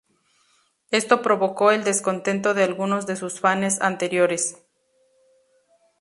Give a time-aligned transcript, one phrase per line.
[0.89, 4.57] Esto provocó el descontento de algunos de sus fanes anteriores.